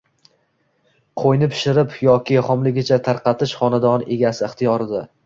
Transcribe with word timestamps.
Qo‘yni 1.23 1.49
pishirib 1.51 1.93
yoki 2.07 2.37
xomligicha 2.47 2.99
tarqatish 3.09 3.55
xonadon 3.61 4.07
egasi 4.17 4.45
ixtiyorida. 4.49 5.05